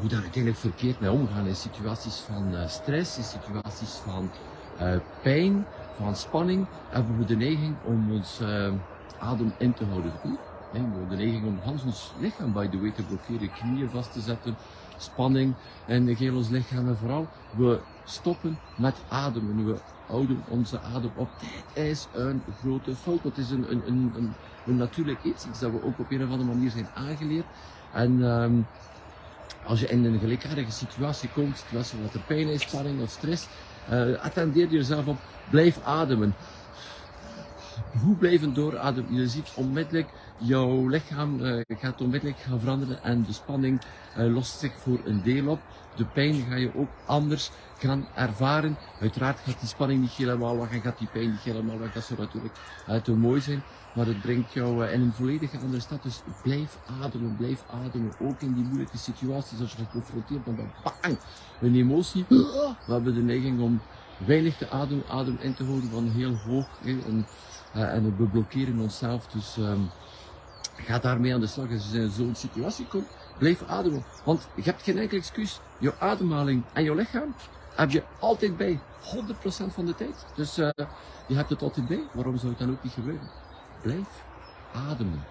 hoe 0.00 0.08
daar 0.08 0.20
uiteindelijk 0.20 0.60
verkeerd 0.60 1.00
mee 1.00 1.10
omgaan 1.10 1.46
in 1.46 1.54
situaties 1.54 2.16
van 2.16 2.68
stress, 2.68 3.16
in 3.16 3.24
situaties 3.24 3.90
van 3.90 4.30
pijn, 5.22 5.66
van 5.96 6.16
spanning, 6.16 6.66
hebben 6.88 7.18
we 7.18 7.24
de 7.24 7.36
neiging 7.36 7.74
om 7.84 8.12
ons 8.12 8.40
adem 9.18 9.52
in 9.58 9.74
te 9.74 9.84
houden. 9.84 10.12
We 10.72 10.78
hebben 10.78 11.08
de 11.08 11.16
neiging 11.16 11.44
om 11.46 11.58
ons 11.84 12.12
lichaam, 12.20 12.52
by 12.52 12.68
the 12.68 12.80
way, 12.80 12.90
te 12.90 13.02
blokkeren, 13.02 13.52
knieën 13.52 13.90
vast 13.90 14.12
te 14.12 14.20
zetten, 14.20 14.56
spanning 14.96 15.54
in 15.86 16.08
heel 16.08 16.36
ons 16.36 16.48
lichaam. 16.48 16.88
En 16.88 16.96
vooral, 16.96 17.28
we 17.56 17.80
stoppen 18.08 18.58
met 18.76 18.96
ademen. 19.08 19.66
We 19.66 19.76
houden 20.06 20.42
onze 20.48 20.80
adem 20.80 21.10
op. 21.14 21.28
Dit 21.74 21.84
is 21.84 22.06
een 22.12 22.42
grote 22.60 22.94
fout. 22.94 23.22
Het 23.22 23.38
is 23.38 23.50
een, 23.50 23.70
een, 23.70 23.82
een, 23.86 24.34
een, 24.66 24.76
natuurlijk 24.76 25.24
iets, 25.24 25.46
iets 25.46 25.60
dat 25.60 25.70
we 25.70 25.84
ook 25.84 25.98
op 25.98 26.10
een 26.10 26.24
of 26.24 26.30
andere 26.30 26.52
manier 26.54 26.70
zijn 26.70 26.88
aangeleerd. 26.94 27.46
En 27.92 28.22
um, 28.22 28.66
als 29.64 29.80
je 29.80 29.86
in 29.86 30.04
een 30.04 30.18
gelijkaardige 30.18 30.70
situatie 30.70 31.28
komt, 31.28 31.58
situatie 31.58 31.98
wat 32.02 32.14
er 32.14 32.20
pijn 32.20 32.48
is, 32.48 32.62
spanning 32.62 33.02
of 33.02 33.10
stress, 33.10 33.46
uh, 33.90 34.22
attendeer 34.22 34.68
jezelf 34.68 35.06
op, 35.06 35.18
blijf 35.50 35.80
ademen. 35.84 36.34
Hoe 38.02 38.16
blijven 38.16 38.54
doorademen? 38.54 39.14
Je 39.14 39.28
ziet 39.28 39.52
onmiddellijk 39.54 40.08
jouw 40.38 40.88
lichaam 40.88 41.40
uh, 41.40 41.60
gaat 41.68 42.00
onmiddellijk 42.00 42.38
gaan 42.40 42.60
veranderen 42.60 43.02
en 43.02 43.22
de 43.22 43.32
spanning 43.32 43.80
uh, 44.18 44.32
lost 44.34 44.58
zich 44.58 44.72
voor 44.76 44.98
een 45.04 45.22
deel 45.22 45.48
op. 45.48 45.60
De 45.96 46.04
pijn 46.04 46.34
ga 46.48 46.54
je 46.54 46.70
ook 46.74 46.88
anders 47.06 47.50
gaan 47.78 48.06
ervaren. 48.14 48.76
Uiteraard 49.00 49.38
gaat 49.38 49.60
die 49.60 49.68
spanning 49.68 50.00
niet 50.00 50.10
helemaal 50.10 50.58
weg 50.58 50.72
en 50.72 50.80
gaat 50.80 50.98
die 50.98 51.08
pijn 51.12 51.30
niet 51.30 51.40
helemaal 51.40 51.78
weg. 51.78 51.92
Dat 51.92 52.04
zou 52.04 52.20
natuurlijk 52.20 52.54
uh, 52.88 52.96
te 52.96 53.12
mooi 53.12 53.40
zijn. 53.40 53.62
Maar 53.94 54.06
het 54.06 54.20
brengt 54.20 54.52
jou 54.52 54.86
in 54.86 55.00
een 55.00 55.12
volledig 55.12 55.62
andere 55.62 55.80
stad. 55.80 56.02
Dus 56.02 56.22
blijf 56.42 56.78
ademen, 57.02 57.36
blijf 57.36 57.64
ademen. 57.84 58.12
Ook 58.20 58.40
in 58.40 58.52
die 58.52 58.64
moeilijke 58.64 58.98
situaties 58.98 59.60
als 59.60 59.72
je 59.72 59.76
geconfronteerd 59.84 60.44
bent 60.44 60.56
met 60.56 60.66
bang, 60.82 61.18
een 61.60 61.74
emotie. 61.74 62.24
We 62.28 62.74
hebben 62.86 63.14
de 63.14 63.22
neiging 63.22 63.60
om 63.60 63.80
weinig 64.26 64.56
te 64.56 64.70
ademen, 64.70 65.04
adem 65.08 65.38
in 65.40 65.54
te 65.54 65.64
houden 65.64 65.90
van 65.90 66.08
heel 66.08 66.34
hoog. 66.34 66.68
En, 66.84 67.26
en 67.72 68.16
we 68.16 68.24
blokkeren 68.24 68.78
onszelf. 68.78 69.26
Dus 69.26 69.56
um, 69.56 69.90
Ga 70.84 70.98
daarmee 70.98 71.34
aan 71.34 71.40
de 71.40 71.46
slag 71.46 71.72
als 71.72 71.90
je 71.92 71.98
in 71.98 72.10
zo'n 72.10 72.34
situatie 72.34 72.86
komt. 72.86 73.06
Blijf 73.38 73.62
ademen. 73.66 74.04
Want 74.24 74.48
je 74.54 74.62
hebt 74.62 74.82
geen 74.82 74.98
enkel 74.98 75.18
excuus. 75.18 75.60
Je 75.78 75.92
ademhaling 75.98 76.64
en 76.72 76.84
je 76.84 76.94
lichaam 76.94 77.34
heb 77.74 77.90
je 77.90 78.02
altijd 78.20 78.56
bij. 78.56 78.80
100% 79.16 79.72
van 79.72 79.86
de 79.86 79.94
tijd. 79.94 80.26
Dus 80.34 80.58
uh, 80.58 80.68
je 81.26 81.34
hebt 81.34 81.50
het 81.50 81.62
altijd 81.62 81.88
bij. 81.88 82.02
Waarom 82.12 82.36
zou 82.36 82.48
het 82.50 82.58
dan 82.58 82.70
ook 82.70 82.82
niet 82.82 82.92
gebeuren? 82.92 83.30
Blijf 83.82 84.24
ademen. 84.72 85.24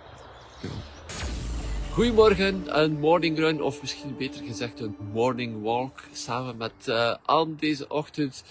Goedemorgen, 1.91 2.81
een 2.81 2.99
morning 2.99 3.37
run, 3.37 3.61
of 3.61 3.81
misschien 3.81 4.17
beter 4.17 4.45
gezegd 4.45 4.79
een 4.79 4.95
morning 5.13 5.61
walk, 5.61 5.99
samen 6.11 6.57
met 6.57 6.73
uh, 6.85 7.15
Anne 7.25 7.55
deze 7.55 7.89
ochtend. 7.89 8.43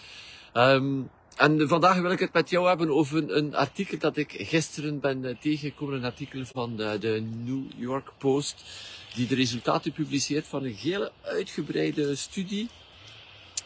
Um, 0.54 1.10
en 1.36 1.68
vandaag 1.68 2.00
wil 2.00 2.10
ik 2.10 2.18
het 2.18 2.32
met 2.32 2.50
jou 2.50 2.68
hebben 2.68 2.90
over 2.90 3.30
een 3.30 3.54
artikel 3.54 3.98
dat 3.98 4.16
ik 4.16 4.34
gisteren 4.38 5.00
ben 5.00 5.24
uh, 5.24 5.34
tegengekomen. 5.40 5.94
Een 5.94 6.04
artikel 6.04 6.44
van 6.44 6.76
de, 6.76 6.96
de, 7.00 7.26
New 7.44 7.62
York 7.76 8.12
Post, 8.18 8.64
die 9.14 9.26
de 9.26 9.34
resultaten 9.34 9.92
publiceert 9.92 10.46
van 10.46 10.64
een 10.64 10.74
hele 10.74 11.12
uitgebreide 11.22 12.16
studie 12.16 12.68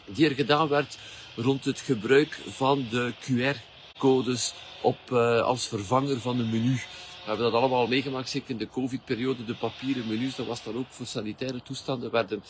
die 0.05 0.29
er 0.29 0.35
gedaan 0.35 0.67
werd 0.67 0.97
rond 1.35 1.65
het 1.65 1.79
gebruik 1.79 2.39
van 2.47 2.85
de 2.89 3.13
QR-codes 3.19 4.53
op, 4.81 4.97
uh, 5.11 5.41
als 5.41 5.67
vervanger 5.67 6.19
van 6.19 6.39
een 6.39 6.49
menu. 6.49 6.79
We 7.21 7.27
hebben 7.27 7.51
dat 7.51 7.61
allemaal 7.61 7.87
meegemaakt, 7.87 8.29
zeker 8.29 8.49
in 8.49 8.57
de 8.57 8.69
COVID-periode. 8.69 9.45
De 9.45 9.55
papieren 9.55 10.07
menus, 10.07 10.35
dat 10.35 10.45
was 10.45 10.63
dan 10.63 10.77
ook 10.77 10.85
voor 10.89 11.05
sanitaire 11.05 11.61
toestanden, 11.63 12.11
werden 12.11 12.43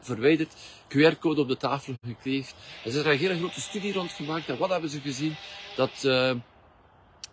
verwijderd. 0.00 0.54
QR-code 0.88 1.40
op 1.40 1.48
de 1.48 1.56
tafel 1.56 1.94
gekleefd. 2.06 2.54
Er 2.82 2.90
is 2.90 2.94
er 2.94 3.06
een 3.06 3.18
hele 3.18 3.38
grote 3.38 3.60
studie 3.60 3.92
rond 3.92 4.12
gemaakt. 4.12 4.48
En 4.48 4.58
wat 4.58 4.70
hebben 4.70 4.90
ze 4.90 5.00
gezien? 5.00 5.36
Dat 5.76 6.02
uh, 6.04 6.32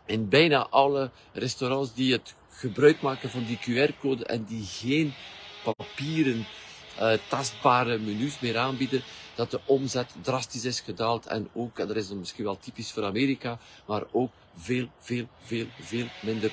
in 0.06 0.30
bijna 0.30 0.68
alle 0.70 1.12
restaurants 1.34 1.94
die 1.94 2.12
het 2.12 2.36
gebruik 2.50 3.02
maken 3.02 3.30
van 3.30 3.46
die 3.46 3.60
QR-code 3.60 4.26
en 4.26 4.44
die 4.44 4.66
geen 4.66 5.14
papieren 5.64 6.46
uh, 7.00 7.14
tastbare 7.28 7.98
menus 7.98 8.40
meer 8.40 8.58
aanbieden, 8.58 9.04
dat 9.36 9.52
de 9.52 9.60
omzet 9.66 10.16
drastisch 10.22 10.66
is 10.66 10.80
gedaald 10.80 11.26
en 11.26 11.50
ook, 11.54 11.80
en 11.80 11.88
dat 11.88 11.96
is 11.96 12.10
misschien 12.10 12.44
wel 12.44 12.60
typisch 12.60 12.92
voor 12.92 13.06
Amerika, 13.06 13.60
maar 13.88 14.04
ook 14.12 14.32
veel, 14.56 14.88
veel, 15.00 15.28
veel, 15.40 15.66
veel 15.80 16.06
minder 16.22 16.52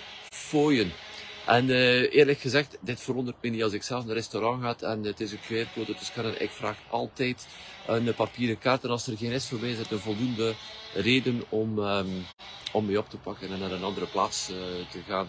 En 1.46 1.68
uh, 1.68 2.14
eerlijk 2.14 2.38
gezegd, 2.38 2.78
dit 2.80 3.00
verwondert 3.00 3.36
me 3.40 3.48
niet 3.48 3.62
als 3.62 3.72
ik 3.72 3.82
zelf 3.82 4.00
naar 4.00 4.08
een 4.08 4.16
restaurant 4.16 4.62
ga 4.62 4.86
en 4.86 5.04
het 5.04 5.20
is 5.20 5.32
een 5.32 5.38
QR-code, 5.38 5.94
dus 5.98 6.12
kan 6.12 6.24
ik 6.38 6.50
vraag 6.50 6.76
altijd 6.90 7.46
een 7.86 8.14
papieren 8.14 8.58
kaart. 8.58 8.84
En 8.84 8.90
als 8.90 9.06
er 9.06 9.16
geen 9.16 9.30
is 9.30 9.48
voor 9.48 9.58
mij, 9.58 9.70
is 9.70 9.78
het 9.78 9.90
een 9.90 9.98
voldoende 9.98 10.54
reden 10.94 11.42
om, 11.48 11.78
um, 11.78 12.26
om 12.72 12.86
mee 12.86 12.98
op 12.98 13.10
te 13.10 13.16
pakken 13.16 13.52
en 13.52 13.58
naar 13.58 13.72
een 13.72 13.82
andere 13.82 14.06
plaats 14.06 14.50
uh, 14.50 14.56
te 14.90 15.00
gaan. 15.08 15.28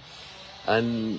En 0.66 1.18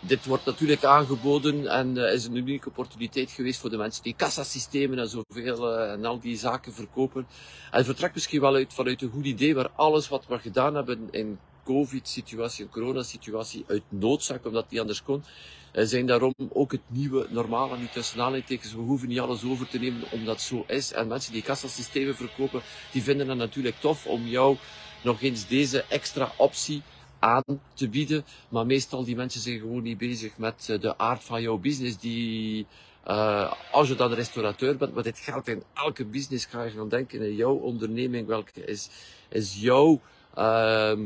dit 0.00 0.26
wordt 0.26 0.44
natuurlijk 0.44 0.84
aangeboden 0.84 1.66
en 1.66 1.96
uh, 1.96 2.12
is 2.12 2.24
een 2.24 2.36
unieke 2.36 2.68
opportuniteit 2.68 3.30
geweest 3.30 3.60
voor 3.60 3.70
de 3.70 3.76
mensen 3.76 4.02
die 4.02 4.14
kassasystemen 4.16 4.98
en 4.98 5.08
zoveel 5.08 5.78
en 5.78 6.04
al 6.04 6.20
die 6.20 6.36
zaken 6.36 6.72
verkopen. 6.72 7.26
En 7.70 7.76
het 7.76 7.86
vertrekt 7.86 8.14
misschien 8.14 8.40
wel 8.40 8.54
uit 8.54 8.74
vanuit 8.74 9.02
een 9.02 9.10
goed 9.10 9.24
idee 9.24 9.54
waar 9.54 9.70
alles 9.76 10.08
wat 10.08 10.26
we 10.26 10.38
gedaan 10.38 10.74
hebben 10.74 11.08
in 11.10 11.38
COVID-situatie, 11.64 12.64
een 12.64 12.70
coronasituatie, 12.70 13.64
uit 13.68 13.82
noodzaak, 13.88 14.46
omdat 14.46 14.66
die 14.68 14.80
anders 14.80 15.02
kon, 15.02 15.24
zijn 15.72 16.06
daarom 16.06 16.34
ook 16.52 16.72
het 16.72 16.80
nieuwe 16.86 17.26
normale, 17.30 17.78
niet 17.78 17.92
tussen. 17.92 18.78
We 18.78 18.82
hoeven 18.82 19.08
niet 19.08 19.20
alles 19.20 19.44
over 19.44 19.68
te 19.68 19.78
nemen 19.78 20.02
omdat 20.10 20.40
zo 20.40 20.64
is. 20.66 20.92
En 20.92 21.08
mensen 21.08 21.32
die 21.32 21.42
kassasystemen 21.42 22.14
verkopen, 22.14 22.62
die 22.92 23.02
vinden 23.02 23.28
het 23.28 23.38
natuurlijk 23.38 23.76
tof 23.80 24.06
om 24.06 24.26
jou 24.26 24.56
nog 25.02 25.22
eens 25.22 25.46
deze 25.46 25.84
extra 25.88 26.32
optie 26.36 26.82
aan 27.18 27.60
te 27.74 27.88
bieden. 27.88 28.24
Maar 28.48 28.66
meestal 28.66 29.04
die 29.04 29.16
mensen 29.16 29.40
zijn 29.40 29.58
gewoon 29.58 29.82
niet 29.82 29.98
bezig 29.98 30.38
met 30.38 30.68
eh, 30.68 30.80
de 30.80 30.98
aard 30.98 31.24
van 31.24 31.42
jouw 31.42 31.58
business. 31.58 31.98
Die, 31.98 32.66
uh, 33.08 33.52
als 33.72 33.88
je 33.88 33.94
dan 33.94 34.12
restaurateur 34.12 34.76
bent, 34.76 34.94
maar 34.94 35.02
dit 35.02 35.18
geldt 35.18 35.48
in 35.48 35.62
elke 35.74 36.04
business, 36.04 36.44
ga 36.44 36.62
je 36.62 36.70
gaan 36.70 36.88
denken 36.88 37.22
in 37.22 37.34
jouw 37.34 37.54
onderneming. 37.54 38.26
Welke 38.26 38.64
is, 38.64 38.88
is 39.28 39.60
jouw, 39.60 40.00
uh, 40.38 40.98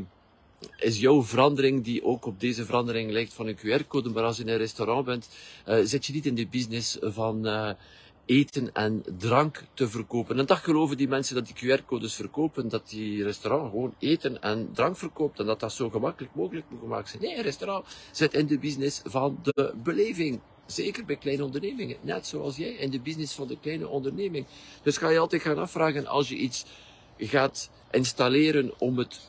is 0.76 1.00
jouw 1.00 1.22
verandering 1.22 1.84
die 1.84 2.04
ook 2.04 2.26
op 2.26 2.40
deze 2.40 2.64
verandering 2.64 3.10
lijkt 3.10 3.34
van 3.34 3.46
een 3.46 3.56
QR-code. 3.56 4.10
Maar 4.10 4.24
als 4.24 4.36
je 4.36 4.42
in 4.42 4.48
een 4.48 4.56
restaurant 4.56 5.04
bent, 5.04 5.28
uh, 5.68 5.78
zit 5.82 6.06
je 6.06 6.12
niet 6.12 6.26
in 6.26 6.34
de 6.34 6.46
business 6.46 6.98
van 7.00 7.46
uh, 7.46 7.70
eten 8.26 8.72
en 8.72 9.04
drank 9.18 9.64
te 9.74 9.88
verkopen. 9.88 10.38
En 10.38 10.46
dat 10.46 10.58
geloven 10.58 10.96
die 10.96 11.08
mensen 11.08 11.34
dat 11.34 11.46
die 11.46 11.78
QR-codes 11.78 12.14
verkopen, 12.14 12.68
dat 12.68 12.88
die 12.88 13.22
restaurant 13.22 13.70
gewoon 13.70 13.94
eten 13.98 14.42
en 14.42 14.68
drank 14.72 14.96
verkoopt 14.96 15.38
en 15.38 15.46
dat 15.46 15.60
dat 15.60 15.72
zo 15.72 15.90
gemakkelijk 15.90 16.34
mogelijk 16.34 16.66
moet 16.70 16.80
gemaakt 16.80 17.08
zijn. 17.08 17.22
Nee, 17.22 17.36
een 17.36 17.42
restaurant 17.42 17.86
zit 18.10 18.34
in 18.34 18.46
de 18.46 18.58
business 18.58 19.00
van 19.04 19.38
de 19.42 19.74
beleving. 19.82 20.40
Zeker 20.66 21.04
bij 21.04 21.16
kleine 21.16 21.44
ondernemingen. 21.44 21.96
Net 22.00 22.26
zoals 22.26 22.56
jij 22.56 22.70
in 22.70 22.90
de 22.90 23.00
business 23.00 23.34
van 23.34 23.46
de 23.46 23.58
kleine 23.60 23.88
onderneming. 23.88 24.46
Dus 24.82 24.96
ga 24.96 25.08
je 25.08 25.18
altijd 25.18 25.42
gaan 25.42 25.58
afvragen 25.58 26.06
als 26.06 26.28
je 26.28 26.36
iets 26.36 26.64
gaat 27.18 27.70
installeren 27.90 28.72
om 28.78 28.98
het 28.98 29.20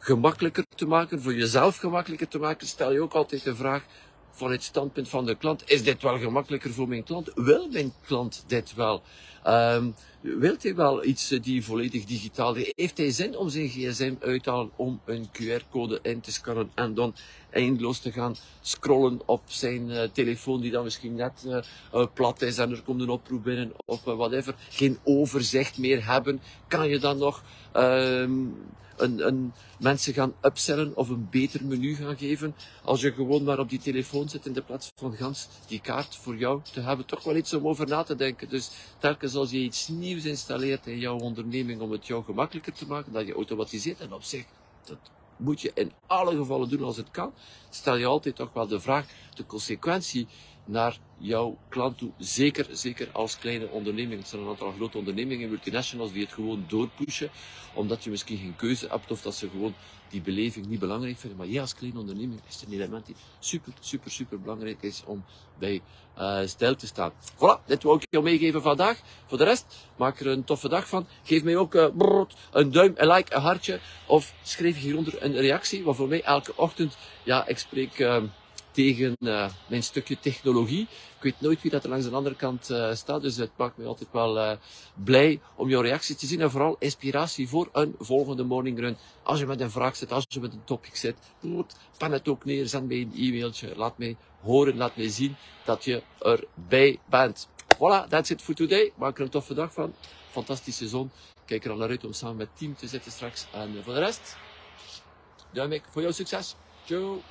gemakkelijker 0.00 0.64
te 0.74 0.86
maken, 0.86 1.22
voor 1.22 1.34
jezelf 1.34 1.76
gemakkelijker 1.76 2.28
te 2.28 2.38
maken, 2.38 2.66
stel 2.66 2.92
je 2.92 3.02
ook 3.02 3.12
altijd 3.12 3.44
de 3.44 3.54
vraag, 3.54 3.84
van 4.30 4.50
het 4.50 4.62
standpunt 4.62 5.08
van 5.08 5.26
de 5.26 5.34
klant, 5.34 5.62
is 5.66 5.82
dit 5.82 6.02
wel 6.02 6.18
gemakkelijker 6.18 6.72
voor 6.72 6.88
mijn 6.88 7.04
klant? 7.04 7.30
Wil 7.34 7.68
mijn 7.68 7.92
klant 8.06 8.44
dit 8.46 8.74
wel? 8.74 9.02
Um, 9.46 9.94
wilt 10.20 10.62
hij 10.62 10.74
wel 10.74 11.04
iets 11.04 11.28
die 11.28 11.64
volledig 11.64 12.04
digitaal 12.04 12.54
is? 12.54 12.72
Heeft 12.76 12.98
hij 12.98 13.10
zin 13.10 13.36
om 13.36 13.48
zijn 13.48 13.68
gsm 13.68 14.14
uit 14.20 14.42
te 14.42 14.50
halen 14.50 14.70
om 14.76 15.00
een 15.04 15.28
QR-code 15.28 15.98
in 16.02 16.20
te 16.20 16.32
scannen 16.32 16.70
en 16.74 16.94
dan 16.94 17.14
eindeloos 17.50 17.98
te 17.98 18.12
gaan 18.12 18.36
scrollen 18.60 19.20
op 19.26 19.42
zijn 19.44 19.88
uh, 19.88 20.02
telefoon 20.12 20.60
die 20.60 20.70
dan 20.70 20.84
misschien 20.84 21.14
net 21.14 21.46
uh, 21.94 22.06
plat 22.14 22.42
is 22.42 22.58
en 22.58 22.70
er 22.70 22.82
komt 22.82 23.00
een 23.00 23.08
oproep 23.08 23.44
binnen 23.44 23.72
of 23.84 24.04
whatever. 24.04 24.54
Geen 24.70 24.98
overzicht 25.04 25.78
meer 25.78 26.06
hebben. 26.06 26.40
Kan 26.68 26.88
je 26.88 26.98
dan 26.98 27.18
nog 27.18 27.42
um, 27.76 28.56
een, 29.00 29.52
mensen 29.78 30.14
gaan 30.14 30.34
upsellen 30.42 30.96
of 30.96 31.08
een 31.08 31.28
beter 31.30 31.64
menu 31.64 31.94
gaan 31.94 32.18
geven. 32.18 32.54
Als 32.84 33.00
je 33.00 33.12
gewoon 33.12 33.42
maar 33.42 33.58
op 33.58 33.68
die 33.68 33.78
telefoon 33.78 34.28
zit 34.28 34.46
in 34.46 34.52
de 34.52 34.62
plaats 34.62 34.92
van 34.96 35.12
gans 35.12 35.48
die 35.66 35.80
kaart 35.80 36.16
voor 36.16 36.36
jou 36.36 36.60
te 36.72 36.80
hebben. 36.80 37.06
Toch 37.06 37.24
wel 37.24 37.36
iets 37.36 37.54
om 37.54 37.68
over 37.68 37.86
na 37.86 38.02
te 38.02 38.14
denken. 38.14 38.48
Dus 38.48 38.70
telkens 38.98 39.34
als 39.34 39.50
je 39.50 39.58
iets 39.58 39.88
nieuws 39.88 40.24
installeert 40.24 40.86
in 40.86 40.98
jouw 40.98 41.18
onderneming 41.18 41.80
om 41.80 41.90
het 41.90 42.06
jou 42.06 42.24
gemakkelijker 42.24 42.72
te 42.72 42.86
maken, 42.86 43.12
dat 43.12 43.26
je 43.26 43.34
automatiseert 43.34 44.00
en 44.00 44.12
op 44.12 44.22
zich, 44.22 44.44
dat 44.84 44.98
moet 45.36 45.60
je 45.60 45.70
in 45.74 45.92
alle 46.06 46.36
gevallen 46.36 46.68
doen 46.68 46.82
als 46.82 46.96
het 46.96 47.10
kan, 47.10 47.32
stel 47.70 47.96
je 47.96 48.06
altijd 48.06 48.36
toch 48.36 48.52
wel 48.52 48.66
de 48.66 48.80
vraag, 48.80 49.06
de 49.34 49.46
consequentie 49.46 50.26
naar 50.70 50.98
jouw 51.18 51.58
klant 51.68 51.98
toe. 51.98 52.10
Zeker, 52.18 52.66
zeker 52.70 53.08
als 53.12 53.38
kleine 53.38 53.68
onderneming. 53.68 54.20
Er 54.20 54.26
zijn 54.26 54.42
een 54.42 54.48
aantal 54.48 54.72
grote 54.72 54.98
ondernemingen, 54.98 55.48
multinationals, 55.48 56.12
die 56.12 56.22
het 56.22 56.32
gewoon 56.32 56.64
doorpushen, 56.68 57.30
omdat 57.74 58.04
je 58.04 58.10
misschien 58.10 58.38
geen 58.38 58.56
keuze 58.56 58.86
hebt 58.88 59.10
of 59.10 59.22
dat 59.22 59.34
ze 59.34 59.48
gewoon 59.48 59.74
die 60.08 60.20
beleving 60.20 60.66
niet 60.66 60.78
belangrijk 60.78 61.18
vinden. 61.18 61.38
Maar 61.38 61.48
jij 61.48 61.60
als 61.60 61.74
kleine 61.74 61.98
onderneming 61.98 62.40
is 62.48 62.62
een 62.66 62.72
element 62.72 63.06
die 63.06 63.14
super, 63.38 63.72
super, 63.80 64.10
super 64.10 64.40
belangrijk 64.40 64.82
is 64.82 65.02
om 65.06 65.24
bij 65.58 65.82
uh, 66.18 66.40
stijl 66.44 66.76
te 66.76 66.86
staan. 66.86 67.12
Voilà, 67.34 67.64
dit 67.66 67.82
wil 67.82 67.94
ik 67.94 68.06
jou 68.10 68.24
meegeven 68.24 68.62
vandaag. 68.62 69.00
Voor 69.26 69.38
de 69.38 69.44
rest, 69.44 69.88
maak 69.96 70.20
er 70.20 70.26
een 70.26 70.44
toffe 70.44 70.68
dag 70.68 70.88
van. 70.88 71.06
Geef 71.22 71.42
mij 71.42 71.56
ook 71.56 71.96
brrr, 71.96 72.26
een 72.52 72.70
duim, 72.70 72.92
een 72.96 73.08
like, 73.08 73.34
een 73.34 73.40
hartje. 73.40 73.80
Of 74.06 74.34
schrijf 74.42 74.76
hieronder 74.76 75.22
een 75.22 75.34
reactie. 75.34 75.84
Want 75.84 75.96
voor 75.96 76.08
mij 76.08 76.22
elke 76.22 76.56
ochtend, 76.56 76.96
ja, 77.22 77.46
ik 77.46 77.58
spreek... 77.58 77.98
Uh, 77.98 78.22
tegen 78.70 79.16
uh, 79.18 79.50
mijn 79.68 79.82
stukje 79.82 80.18
technologie. 80.18 80.82
Ik 81.16 81.22
weet 81.22 81.40
nooit 81.40 81.62
wie 81.62 81.70
dat 81.70 81.84
er 81.84 81.90
langs 81.90 82.04
de 82.04 82.14
andere 82.14 82.36
kant 82.36 82.70
uh, 82.70 82.94
staat, 82.94 83.22
dus 83.22 83.36
het 83.36 83.50
maakt 83.56 83.76
me 83.76 83.86
altijd 83.86 84.08
wel 84.12 84.36
uh, 84.36 84.52
blij 84.94 85.40
om 85.54 85.68
jouw 85.68 85.80
reacties 85.80 86.16
te 86.16 86.26
zien 86.26 86.40
en 86.40 86.50
vooral 86.50 86.76
inspiratie 86.78 87.48
voor 87.48 87.68
een 87.72 87.94
volgende 87.98 88.44
morning 88.44 88.78
run. 88.78 88.96
Als 89.22 89.38
je 89.38 89.46
met 89.46 89.60
een 89.60 89.70
vraag 89.70 89.96
zit, 89.96 90.12
als 90.12 90.24
je 90.28 90.40
met 90.40 90.52
een 90.52 90.64
topic 90.64 90.96
zit, 90.96 91.16
pan 91.96 92.12
het 92.12 92.28
ook 92.28 92.44
neer, 92.44 92.68
zend 92.68 92.88
mij 92.88 93.00
een 93.00 93.12
e-mailtje, 93.16 93.76
laat 93.76 93.98
mij 93.98 94.16
horen, 94.40 94.76
laat 94.76 94.96
mij 94.96 95.08
zien 95.08 95.36
dat 95.64 95.84
je 95.84 96.02
erbij 96.18 96.98
bent. 97.10 97.48
Voilà, 97.76 98.08
that's 98.08 98.30
it 98.30 98.42
for 98.42 98.54
today. 98.54 98.92
Maak 98.96 99.16
er 99.18 99.24
een 99.24 99.30
toffe 99.30 99.54
dag 99.54 99.72
van. 99.72 99.94
Fantastische 100.30 100.88
zon. 100.88 101.10
Kijk 101.44 101.64
er 101.64 101.70
al 101.70 101.76
naar 101.76 101.88
uit 101.88 102.04
om 102.04 102.12
samen 102.12 102.36
met 102.36 102.48
het 102.48 102.58
team 102.58 102.76
te 102.76 102.86
zitten 102.86 103.12
straks. 103.12 103.46
En 103.52 103.82
voor 103.84 103.94
de 103.94 104.00
rest, 104.00 104.36
duim 105.52 105.72
ik 105.72 105.82
voor 105.90 106.02
jouw 106.02 106.10
succes. 106.10 106.56
Ciao. 106.84 107.22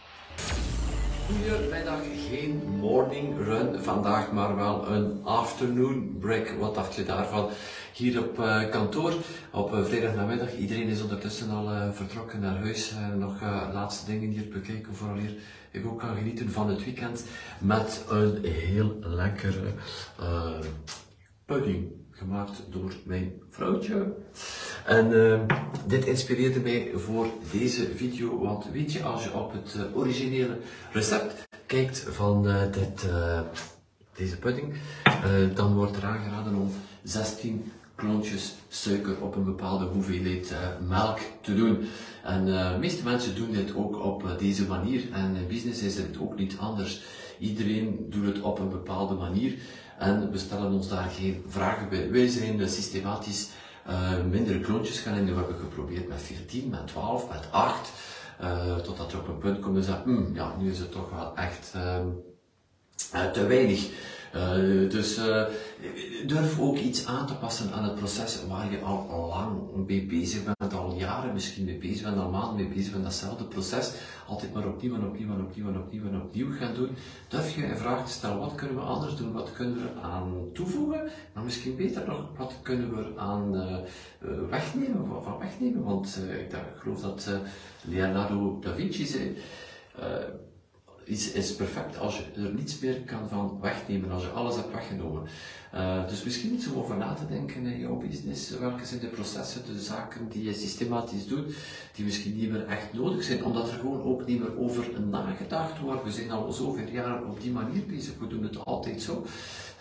Goedemiddag, 1.29 2.01
geen 2.29 2.61
morning 2.79 3.37
run 3.37 3.81
vandaag, 3.81 4.31
maar 4.31 4.55
wel 4.55 4.87
een 4.87 5.23
afternoon 5.23 6.17
break. 6.19 6.49
Wat 6.49 6.75
dacht 6.75 6.95
je 6.95 7.03
daarvan? 7.03 7.49
Hier 7.93 8.19
op 8.19 8.39
uh, 8.39 8.69
kantoor, 8.69 9.13
op 9.51 9.73
uh, 9.73 9.85
vrijdag 9.85 10.15
namiddag. 10.15 10.55
Iedereen 10.55 10.87
is 10.87 11.01
ondertussen 11.01 11.49
al 11.49 11.71
uh, 11.71 11.91
vertrokken 11.91 12.39
naar 12.39 12.57
huis. 12.57 12.93
nog 13.17 13.41
laatste 13.73 14.11
dingen 14.11 14.29
hier 14.29 14.47
bekijken, 14.47 14.95
vooral 14.95 15.17
hier 15.17 15.33
ik 15.71 15.85
ook 15.85 15.99
kan 15.99 16.15
genieten 16.15 16.51
van 16.51 16.69
het 16.69 16.83
weekend 16.83 17.25
met 17.59 18.05
een 18.09 18.45
heel 18.45 18.97
lekkere 18.99 19.73
pudding 21.45 21.98
gemaakt 22.19 22.63
door 22.69 22.93
mijn 23.03 23.31
vrouwtje. 23.49 24.13
En 24.85 25.11
uh, 25.11 25.39
dit 25.87 26.05
inspireerde 26.05 26.59
mij 26.59 26.91
voor 26.95 27.27
deze 27.51 27.85
video, 27.95 28.39
want 28.39 28.65
weet 28.71 28.93
je, 28.93 29.03
als 29.03 29.23
je 29.23 29.33
op 29.33 29.51
het 29.51 29.75
uh, 29.77 29.97
originele 29.97 30.57
recept 30.91 31.47
kijkt 31.65 32.05
van 32.09 32.47
uh, 32.47 32.61
dit, 32.71 33.07
deze 34.15 34.37
pudding, 34.37 34.73
dan 35.53 35.75
wordt 35.75 35.95
er 35.95 36.05
aangeraden 36.05 36.55
om 36.55 36.71
16 37.03 37.71
klontjes 37.95 38.55
suiker 38.67 39.21
op 39.21 39.35
een 39.35 39.43
bepaalde 39.43 39.85
hoeveelheid 39.85 40.53
melk 40.87 41.19
te 41.41 41.55
doen. 41.55 41.87
En 42.23 42.45
de 42.45 42.75
meeste 42.79 43.03
mensen 43.03 43.35
doen 43.35 43.51
dit 43.51 43.75
ook 43.75 44.03
op 44.03 44.35
deze 44.39 44.65
manier 44.67 45.11
en 45.11 45.35
in 45.35 45.47
business 45.47 45.81
is 45.81 45.97
het 45.97 46.19
ook 46.19 46.37
niet 46.37 46.57
anders. 46.59 47.01
Iedereen 47.39 48.05
doet 48.09 48.25
het 48.25 48.41
op 48.41 48.59
een 48.59 48.69
bepaalde 48.69 49.13
manier 49.15 49.57
en 49.99 50.31
we 50.31 50.37
stellen 50.37 50.71
ons 50.71 50.89
daar 50.89 51.09
geen 51.09 51.43
vragen 51.47 51.89
bij. 51.89 52.11
Wij 52.11 52.27
zijn 52.27 52.69
systematisch 52.69 53.49
uh, 53.89 54.23
mindere 54.29 54.59
klontjes 54.59 54.99
gaan 54.99 55.17
in. 55.17 55.25
We 55.25 55.33
hebben 55.33 55.59
geprobeerd 55.59 56.07
met 56.07 56.21
14, 56.21 56.69
met 56.69 56.87
12, 56.87 57.29
met 57.29 57.51
8. 57.51 57.91
Uh, 58.41 58.75
totdat 58.75 59.11
je 59.11 59.17
op 59.17 59.27
een 59.27 59.37
punt 59.37 59.59
komt 59.59 59.77
en 59.77 59.83
zegt, 59.83 60.05
mm, 60.05 60.35
ja, 60.35 60.53
nu 60.59 60.71
is 60.71 60.79
het 60.79 60.91
toch 60.91 61.09
wel 61.09 61.35
echt 61.35 61.73
uh, 61.75 63.31
te 63.31 63.47
weinig. 63.47 63.89
Uh, 64.35 64.89
dus 64.89 65.17
uh, 65.17 65.43
durf 66.27 66.59
ook 66.59 66.77
iets 66.77 67.05
aan 67.05 67.27
te 67.27 67.33
passen 67.33 67.71
aan 67.71 67.83
het 67.83 67.95
proces 67.95 68.45
waar 68.47 68.71
je 68.71 68.79
al 68.79 69.27
lang 69.27 69.85
mee 69.87 70.05
bezig 70.05 70.43
bent, 70.43 70.73
al 70.73 70.95
jaren 70.97 71.33
misschien 71.33 71.65
mee 71.65 71.77
bezig 71.77 72.03
bent, 72.03 72.17
al 72.17 72.29
maanden 72.29 72.55
mee 72.55 72.75
bezig 72.75 72.91
bent, 72.91 73.03
datzelfde 73.03 73.43
proces, 73.43 73.93
altijd 74.27 74.53
maar 74.53 74.67
opnieuw 74.67 74.95
en 74.95 75.07
opnieuw 75.07 75.33
en 75.33 75.41
opnieuw 75.41 75.67
en 75.67 75.81
opnieuw 75.81 76.21
opnieuw 76.21 76.51
gaan 76.51 76.73
doen. 76.73 76.89
Durf 77.27 77.55
je 77.55 77.65
een 77.65 77.77
vraag 77.77 78.05
te 78.05 78.11
stellen, 78.11 78.39
wat 78.39 78.55
kunnen 78.55 78.75
we 78.75 78.81
anders 78.81 79.15
doen, 79.15 79.31
wat 79.31 79.53
kunnen 79.53 79.75
we 79.75 80.01
aan 80.01 80.33
toevoegen, 80.53 81.09
maar 81.33 81.43
misschien 81.43 81.75
beter 81.75 82.07
nog, 82.07 82.25
wat 82.37 82.53
kunnen 82.61 82.95
we 82.95 83.19
aan 83.19 83.55
uh, 83.55 83.77
wegnemen, 84.49 85.23
van 85.23 85.37
wegnemen, 85.39 85.83
want 85.83 86.19
ik 86.39 86.55
geloof 86.77 87.01
dat 87.01 87.29
Leonardo 87.81 88.57
da 88.61 88.73
Vinci 88.73 89.05
zei, 89.05 89.37
is, 91.09 91.31
is 91.31 91.55
perfect 91.55 91.97
als 91.97 92.17
je 92.17 92.41
er 92.41 92.53
niets 92.53 92.79
meer 92.79 92.95
kan 92.95 93.29
van 93.29 93.57
wegnemen, 93.61 94.11
als 94.11 94.23
je 94.23 94.29
alles 94.29 94.55
hebt 94.55 94.73
weggenomen. 94.73 95.23
Uh, 95.75 96.07
dus 96.07 96.23
misschien 96.23 96.53
iets 96.53 96.67
om 96.67 96.79
over 96.79 96.97
na 96.97 97.13
te 97.13 97.27
denken 97.27 97.65
in 97.65 97.79
jouw 97.79 97.97
business. 97.97 98.57
Welke 98.57 98.85
zijn 98.85 98.99
de 98.99 99.07
processen, 99.07 99.65
de 99.65 99.79
zaken 99.79 100.29
die 100.29 100.43
je 100.43 100.53
systematisch 100.53 101.27
doet, 101.27 101.55
die 101.95 102.05
misschien 102.05 102.37
niet 102.37 102.51
meer 102.51 102.65
echt 102.67 102.93
nodig 102.93 103.23
zijn, 103.23 103.43
omdat 103.43 103.71
er 103.71 103.77
gewoon 103.77 104.03
ook 104.03 104.25
niet 104.25 104.39
meer 104.39 104.57
over 104.57 105.01
nagedacht 105.01 105.79
wordt. 105.79 106.03
We 106.03 106.11
zijn 106.11 106.31
al 106.31 106.51
zoveel 106.51 106.87
jaren 106.87 107.29
op 107.29 107.41
die 107.41 107.51
manier 107.51 107.85
bezig, 107.85 108.19
we 108.19 108.27
doen 108.27 108.43
het 108.43 108.65
altijd 108.65 109.01
zo. 109.01 109.25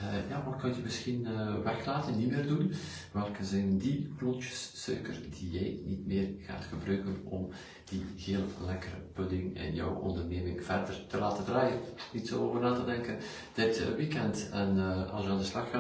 Uh, 0.03 0.29
ja, 0.29 0.45
wat 0.45 0.61
kan 0.61 0.71
je 0.71 0.83
misschien 0.83 1.27
uh, 1.27 1.55
weglaten, 1.65 2.19
niet 2.19 2.31
meer 2.31 2.47
doen? 2.47 2.73
Welke 3.13 3.45
zijn 3.45 3.79
die 3.79 4.15
klontjes 4.19 4.71
suiker 4.75 5.17
die 5.39 5.51
jij 5.51 5.81
niet 5.85 6.07
meer 6.07 6.29
gaat 6.41 6.65
gebruiken 6.65 7.21
om 7.25 7.49
die 7.89 8.05
heel 8.17 8.45
lekkere 8.67 8.97
pudding 9.13 9.61
in 9.61 9.75
jouw 9.75 9.95
onderneming 9.95 10.65
verder 10.65 11.07
te 11.09 11.19
laten 11.19 11.45
draaien? 11.45 11.79
Iets 12.13 12.33
over 12.33 12.61
na 12.61 12.75
te 12.75 12.85
denken 12.85 13.17
dit 13.55 13.97
weekend. 13.97 14.49
En 14.53 14.79
als 15.11 15.25
je 15.25 15.31
aan 15.31 15.39
de 15.39 15.45
slag 15.45 15.71
gaat, 15.71 15.78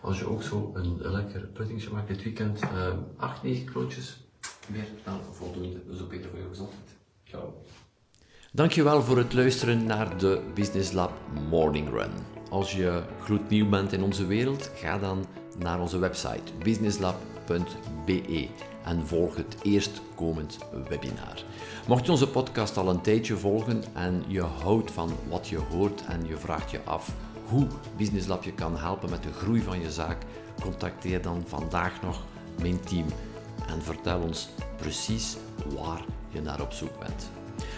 als 0.00 0.18
je 0.18 0.26
ook 0.26 0.42
zo 0.42 0.70
een 0.74 0.98
lekkere 1.00 1.46
puddingje 1.46 1.90
maakt 1.90 2.08
dit 2.08 2.22
weekend, 2.22 2.60
8, 3.16 3.42
9 3.42 3.72
klontjes, 3.72 4.16
meer 4.68 4.86
dan 5.04 5.20
voldoende. 5.32 5.80
Dus 5.86 6.00
ook 6.00 6.08
beter 6.08 6.30
voor 6.30 6.38
je 6.38 6.48
gezondheid. 6.48 6.96
Ciao. 7.24 7.54
Dankjewel 8.52 9.02
voor 9.02 9.18
het 9.18 9.32
luisteren 9.32 9.84
naar 9.84 10.18
de 10.18 10.42
Business 10.54 10.92
Lab 10.92 11.12
Morning 11.50 11.88
Run. 11.88 12.10
Als 12.50 12.72
je 12.72 13.02
gloednieuw 13.20 13.68
bent 13.68 13.92
in 13.92 14.02
onze 14.02 14.26
wereld, 14.26 14.70
ga 14.74 14.98
dan 14.98 15.24
naar 15.58 15.80
onze 15.80 15.98
website 15.98 16.52
businesslab.be 16.62 18.48
en 18.84 19.06
volg 19.06 19.36
het 19.36 19.56
eerstkomend 19.62 20.58
webinar. 20.88 21.44
Mocht 21.86 22.04
je 22.04 22.10
onze 22.10 22.28
podcast 22.28 22.76
al 22.76 22.88
een 22.88 23.00
tijdje 23.00 23.36
volgen 23.36 23.82
en 23.94 24.24
je 24.26 24.42
houdt 24.42 24.90
van 24.90 25.10
wat 25.28 25.48
je 25.48 25.58
hoort 25.58 26.04
en 26.06 26.26
je 26.26 26.36
vraagt 26.36 26.70
je 26.70 26.80
af 26.84 27.14
hoe 27.52 27.66
Business 27.96 28.26
Lab 28.26 28.44
je 28.44 28.52
kan 28.52 28.78
helpen 28.78 29.10
met 29.10 29.22
de 29.22 29.32
groei 29.32 29.62
van 29.62 29.80
je 29.80 29.90
zaak, 29.90 30.18
contacteer 30.60 31.22
dan 31.22 31.42
vandaag 31.46 32.02
nog 32.02 32.22
mijn 32.60 32.80
team 32.80 33.06
en 33.66 33.82
vertel 33.82 34.20
ons 34.20 34.48
precies 34.76 35.36
waar 35.76 36.04
je 36.28 36.40
naar 36.40 36.60
op 36.60 36.72
zoek 36.72 36.98
bent. 36.98 37.30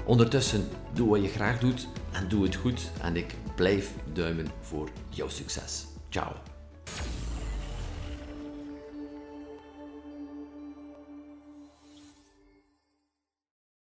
Ondertussen, 0.04 0.68
doe 0.92 1.08
wat 1.08 1.22
je 1.22 1.28
graag 1.28 1.58
doet 1.58 1.88
en 2.12 2.28
doe 2.28 2.42
het 2.44 2.54
goed 2.54 2.90
en 3.02 3.16
ik 3.16 3.34
blijf 3.56 3.92
duimen 4.12 4.46
voor 4.60 4.88
jouw 5.08 5.28
succes. 5.28 5.86
Ciao. 6.08 6.49